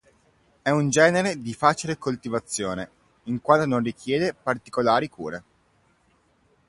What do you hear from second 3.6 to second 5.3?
non richiede particolari